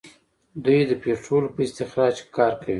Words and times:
دوی 0.63 0.79
د 0.89 0.91
پټرولو 1.01 1.53
په 1.55 1.61
استخراج 1.67 2.15
کې 2.21 2.29
کار 2.37 2.53
کوي. 2.61 2.69